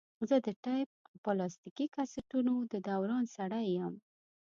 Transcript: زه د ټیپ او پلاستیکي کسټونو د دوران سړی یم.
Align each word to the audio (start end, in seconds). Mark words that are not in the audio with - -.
زه 0.29 0.35
د 0.45 0.47
ټیپ 0.63 0.89
او 1.09 1.15
پلاستیکي 1.25 1.87
کسټونو 1.95 2.53
د 2.71 2.73
دوران 2.89 3.23
سړی 3.35 3.65
یم. 3.77 3.93